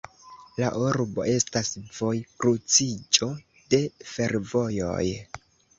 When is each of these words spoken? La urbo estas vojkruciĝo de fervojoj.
La 0.61 0.69
urbo 0.85 1.25
estas 1.33 1.69
vojkruciĝo 1.99 3.31
de 3.75 3.85
fervojoj. 4.17 5.07